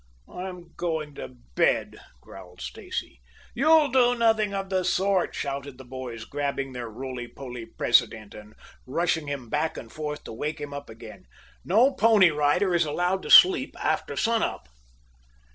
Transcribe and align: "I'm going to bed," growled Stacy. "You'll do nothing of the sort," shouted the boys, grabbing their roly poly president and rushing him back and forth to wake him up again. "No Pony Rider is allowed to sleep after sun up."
"I'm 0.33 0.73
going 0.77 1.13
to 1.13 1.27
bed," 1.53 1.97
growled 2.21 2.59
Stacy. 2.59 3.21
"You'll 3.53 3.89
do 3.89 4.15
nothing 4.15 4.51
of 4.51 4.71
the 4.71 4.83
sort," 4.83 5.35
shouted 5.35 5.77
the 5.77 5.83
boys, 5.85 6.25
grabbing 6.25 6.73
their 6.73 6.89
roly 6.89 7.27
poly 7.27 7.67
president 7.67 8.33
and 8.33 8.55
rushing 8.87 9.27
him 9.27 9.47
back 9.47 9.77
and 9.77 9.91
forth 9.91 10.23
to 10.23 10.33
wake 10.33 10.59
him 10.59 10.73
up 10.73 10.89
again. 10.89 11.25
"No 11.63 11.93
Pony 11.93 12.31
Rider 12.31 12.73
is 12.73 12.85
allowed 12.85 13.21
to 13.21 13.29
sleep 13.29 13.75
after 13.79 14.15
sun 14.15 14.41
up." 14.41 14.67